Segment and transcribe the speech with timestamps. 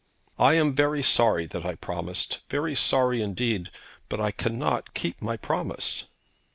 [0.39, 3.69] 'I am very sorry that I promised, very sorry indeed;
[4.09, 6.05] but I cannot keep my promise.'